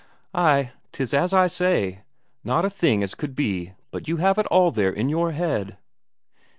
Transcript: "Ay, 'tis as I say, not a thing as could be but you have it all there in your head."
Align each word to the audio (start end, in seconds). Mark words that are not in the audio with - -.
"Ay, 0.33 0.71
'tis 0.91 1.13
as 1.13 1.31
I 1.31 1.45
say, 1.45 2.01
not 2.43 2.65
a 2.65 2.71
thing 2.71 3.03
as 3.03 3.13
could 3.13 3.35
be 3.35 3.73
but 3.91 4.07
you 4.07 4.17
have 4.17 4.39
it 4.39 4.47
all 4.47 4.71
there 4.71 4.89
in 4.91 5.09
your 5.09 5.31
head." 5.33 5.77